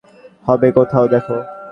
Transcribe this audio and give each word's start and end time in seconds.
হবে 0.45 0.67
কোথাও, 0.71 1.05
দেখো। 1.07 1.37